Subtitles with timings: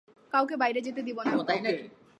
[0.33, 1.21] কাউকে বাইরে যেতে দেবে
[1.25, 1.31] না।